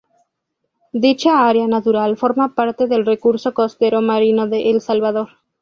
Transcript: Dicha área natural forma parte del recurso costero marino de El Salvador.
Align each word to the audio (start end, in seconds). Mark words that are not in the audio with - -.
Dicha 1.05 1.41
área 1.49 1.67
natural 1.67 2.17
forma 2.17 2.55
parte 2.55 2.87
del 2.87 3.05
recurso 3.05 3.53
costero 3.53 4.01
marino 4.01 4.47
de 4.47 4.71
El 4.71 4.81
Salvador. 4.81 5.29